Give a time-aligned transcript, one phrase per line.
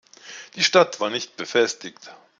[0.55, 2.11] Die Stadt war nicht befestigt.